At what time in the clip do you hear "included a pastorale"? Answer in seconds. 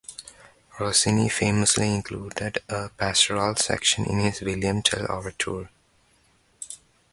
1.93-3.55